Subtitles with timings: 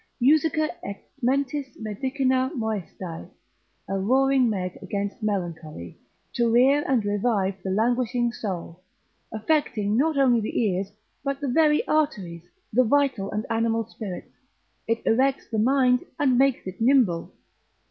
[0.19, 3.29] Musica est mentis medicina moestae,
[3.87, 5.95] a roaring meg against melancholy,
[6.33, 8.81] to rear and revive the languishing soul;
[9.31, 10.91] affecting not only the ears,
[11.23, 14.33] but the very arteries, the vital and animal spirits,
[14.87, 17.31] it erects the mind, and makes it nimble.